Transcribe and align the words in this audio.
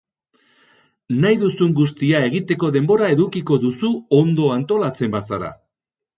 Nahi 1.25 1.37
duzun 1.43 1.75
guztia 1.79 2.21
egiteko 2.31 2.71
denbora 2.77 3.11
edukiko 3.17 3.59
duzu 3.67 3.93
ondo 4.23 4.51
antolatzen 4.57 5.15
bazara. 5.21 5.55